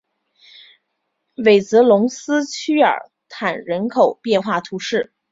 [1.35, 5.13] 韦泽龙斯屈尔坦人口变化图示